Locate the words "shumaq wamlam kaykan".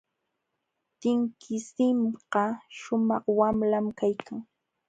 2.79-4.39